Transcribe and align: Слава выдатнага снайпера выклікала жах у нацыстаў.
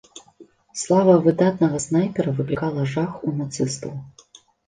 Слава 0.83 1.13
выдатнага 1.25 1.81
снайпера 1.87 2.33
выклікала 2.39 2.81
жах 2.93 3.11
у 3.27 3.35
нацыстаў. 3.43 3.93